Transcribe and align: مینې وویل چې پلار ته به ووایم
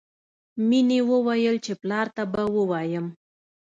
مینې 0.67 0.99
وویل 1.11 1.55
چې 1.65 1.73
پلار 1.81 2.07
ته 2.15 2.23
به 2.31 2.43
ووایم 2.55 3.05